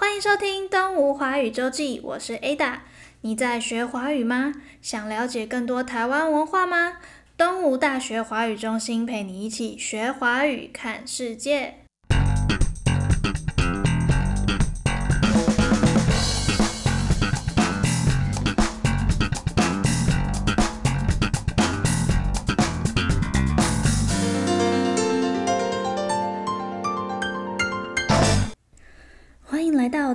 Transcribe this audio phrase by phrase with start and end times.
[0.00, 2.78] 欢迎收听《东吴华语周记》，我是 Ada。
[3.20, 4.54] 你在学华语吗？
[4.80, 6.96] 想了解更多台湾文化吗？
[7.36, 11.84] 东吴大学华语中心陪你一起学华语，看世界。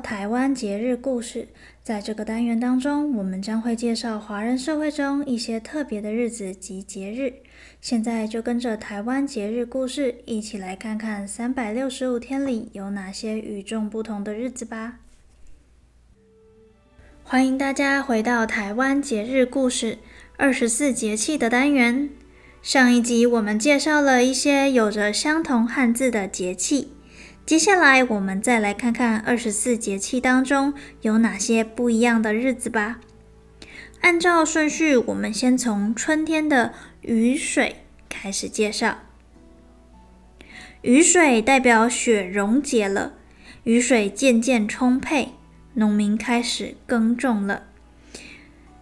[0.05, 1.47] 台湾节日故事，
[1.81, 7.33] 在这个单元当中，我们将会介绍华人社会中一些特别的日子及节日。
[7.81, 14.99] 现在就跟着台湾节日故事一起来看看三百六十五天里有哪些与众不同的日子吧。
[17.23, 19.97] 欢迎大家回到台湾节日故事
[20.37, 22.11] 二十四节气的单元。
[22.61, 26.94] 上一集我们介绍了一些有着相同汉字的节气。
[27.45, 32.99] 接下来，我们再来看看二十四节气当中有哪些不一样的日子吧。
[34.01, 38.97] 按照顺序，我们先从春天的雨水开始介绍。
[40.81, 43.13] 雨水代表雪溶解了，
[43.63, 45.33] 雨水渐渐充沛，
[45.75, 47.67] 农民开始耕种了。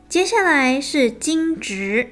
[0.07, 2.11] 接下来是惊蛰，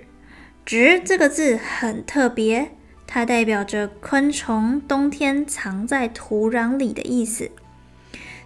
[0.66, 2.72] 蛰这个字很特别。
[3.13, 7.51] 它代表着昆虫冬天藏在土壤里的意思，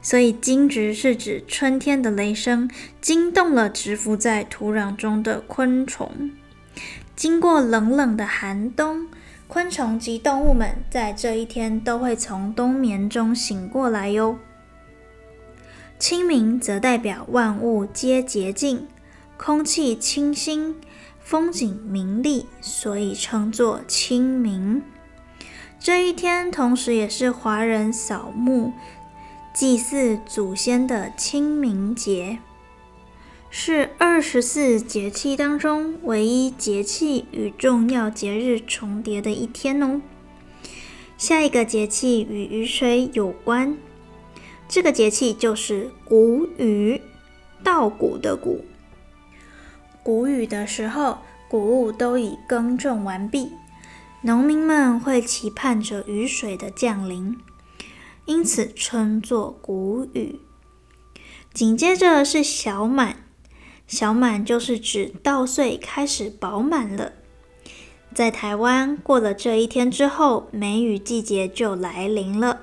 [0.01, 2.67] 所以惊蛰是指春天的雷声
[2.99, 6.31] 惊动了蛰伏在土壤中的昆虫。
[7.15, 9.07] 经过冷冷的寒冬，
[9.47, 14.39] 昆虫及动物们在这一天都会从冬眠中醒过来哟。
[15.99, 18.87] 清明则代表万物皆洁净，
[19.37, 20.75] 空气清新。
[21.25, 24.83] 风景明丽，所以称作清明。
[25.79, 28.73] 这一天，同时也是华人扫墓、
[29.51, 32.37] 祭祀祖先的清明节，
[33.49, 39.99] 是二十四节气当中唯一节气与重要节日重叠的一天哦。
[41.17, 43.75] 下一个节气与雨水有关，
[44.67, 47.01] 这个节气就是谷雨，
[47.63, 48.63] 稻谷的谷。
[50.05, 51.17] 谷雨的时候，
[51.47, 53.53] 谷物都已耕种完毕，
[54.21, 57.35] 农民们会期盼着雨水的降临，
[58.25, 60.39] 因此称作谷雨。
[61.51, 63.15] 紧接着是小满，
[63.87, 67.13] 小满就是指稻穗开始饱满了。
[68.13, 72.61] 在台湾过了这一天之后，梅雨季节就来临了。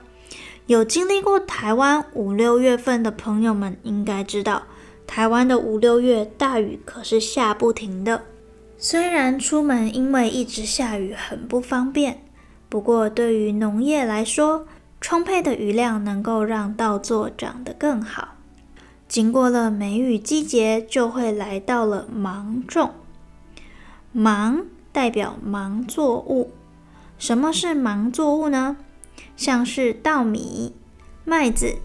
[0.67, 4.63] 有经历过台湾五六月份的朋友们应该知道。
[5.07, 8.23] 台湾的五六月大雨可是下不停的，
[8.79, 12.25] 虽然出门因为一直下雨很不方便，
[12.69, 14.67] 不过对于农业来说，
[15.01, 18.37] 充沛的雨量能够让稻作长得更好。
[19.07, 22.93] 经过了梅雨季节，就会来到了芒种。
[24.11, 26.51] 芒代表芒作物，
[27.19, 28.79] 什么是芒作物呢？
[29.37, 30.75] 像是稻米、
[31.25, 31.77] 麦子、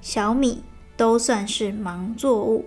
[0.00, 0.64] 小米。
[1.02, 2.64] 都算是芒作物，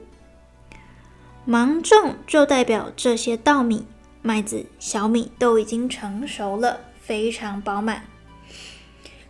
[1.46, 3.86] 芒种就代表这些稻米、
[4.22, 8.04] 麦子、小米都已经成熟了，非常饱满。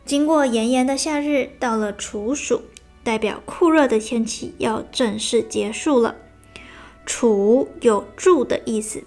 [0.08, 2.64] 经过炎炎的夏日，到了处暑，
[3.04, 6.16] 代表酷热的天气要正式结束了。
[7.06, 9.04] 处有住的意思，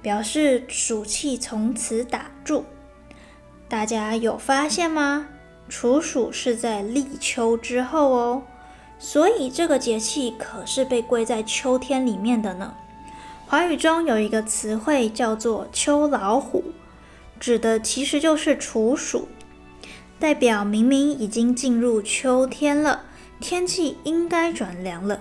[0.00, 2.64] 表示暑气从此打住。
[3.68, 5.28] 大家有发现吗？
[5.68, 8.42] 处暑是在立秋之后哦。
[8.98, 12.74] 所以这个节气可是被归在秋天里面的呢。
[13.46, 16.64] 华语中有一个词汇叫做“秋老虎”，
[17.38, 19.28] 指的其实就是处暑，
[20.18, 23.02] 代表明明已经进入秋天了，
[23.40, 25.20] 天气应该转凉了，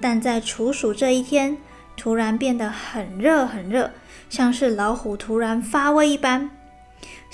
[0.00, 1.58] 但在处暑这一天，
[1.96, 3.90] 突然变得很热很热，
[4.30, 6.50] 像是老虎突然发威一般。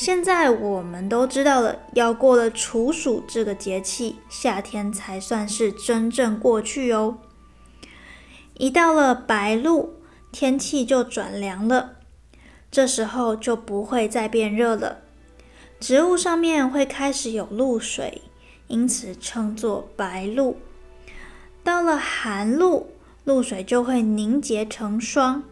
[0.01, 7.19] 现在我们都知道了，要过了处暑这个节气，夏天才算是真正过去哦。
[8.55, 9.97] 一到了白露，
[10.33, 11.97] 天气就转凉了，
[12.71, 15.01] 这时候就不会再变热了，
[15.79, 18.23] 植物上面会开始有露水，
[18.69, 20.57] 因此称作白露。
[21.63, 22.87] 到了寒露，
[23.25, 25.43] 露水就会凝结成霜，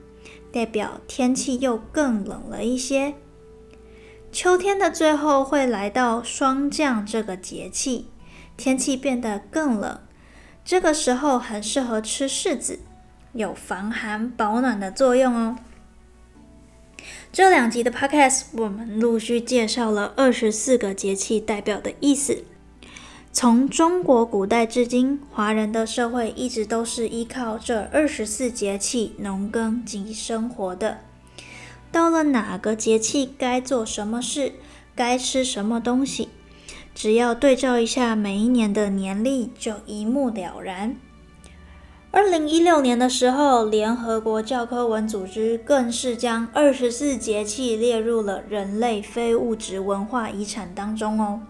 [0.50, 3.12] 代表天气又更冷了一些。
[4.40, 8.06] 秋天的最后会来到霜降这个节气，
[8.56, 9.98] 天气变得更冷。
[10.64, 12.78] 这个时候很适合吃柿子，
[13.32, 15.56] 有防寒保暖的作用哦。
[17.32, 22.44] 这两集的 Podcast 我们陆续介绍了二十四个节气代表的意思。
[23.32, 30.98] 从中国古代至今，华人的社会一直都是依靠这二十四节气农耕及生活的。
[31.90, 34.52] 到了哪个节气该做什么事，
[34.94, 36.28] 该吃什么东西，
[36.94, 40.96] 只要对照一下每一年的年历，就一目了然。
[42.10, 51.42] 二零一六年的时候，联合国教科文组织更是将二十四节气列入了人类非物质文化遗产当中哦。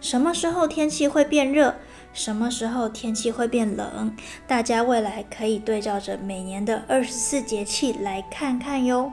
[0.00, 1.76] 什么时候天气会变热？
[2.12, 4.14] 什么时候天气会变冷？
[4.46, 9.12] 大家未来可以对照着每年的二十四节气来看看哟。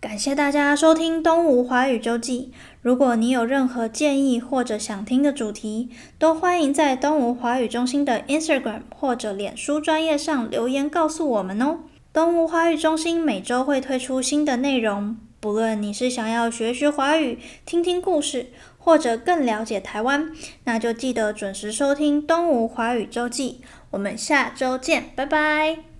[0.00, 2.52] 感谢大家收听《东吴华语周记》。
[2.82, 5.88] 如果你有任何建议或者想听的主题，
[6.20, 11.80] 都欢迎在东吴华语中心的 Instagram 或者脸书专页上留言告诉我们哦。
[12.12, 20.30] 东吴华语中心每周会推出新的内容，不论你是想要学学华语、听听故事，或者更了解台湾，
[20.62, 23.62] 那就记得准时收听《东吴华语周记》。
[23.90, 25.97] 我们下周见，拜拜。